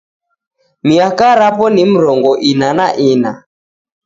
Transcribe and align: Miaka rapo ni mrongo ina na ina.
Miaka 0.87 1.27
rapo 1.39 1.65
ni 1.73 1.83
mrongo 1.93 2.31
ina 2.51 2.69
na 2.77 2.87
ina. 3.11 3.31